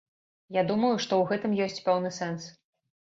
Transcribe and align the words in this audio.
Я 0.55 0.61
думаю, 0.69 0.93
што 1.05 1.13
ў 1.19 1.23
гэтым 1.31 1.53
ёсць 1.65 1.83
пэўны 1.91 2.09
сэнс. 2.17 2.49